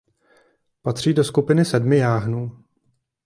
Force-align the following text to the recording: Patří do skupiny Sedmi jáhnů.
Patří 0.81 1.13
do 1.13 1.23
skupiny 1.23 1.65
Sedmi 1.65 1.97
jáhnů. 1.97 2.63